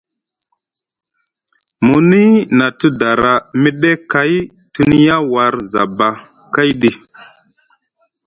Muni 1.87 2.23
na 2.57 2.65
te 2.79 2.87
dara 3.01 3.33
miɗe 3.61 3.91
kay 4.11 4.33
te 4.73 4.81
niya 4.89 5.15
war 5.31 5.53
zaba 5.71 6.09
kay 6.53 6.69
ɗi. 6.81 6.89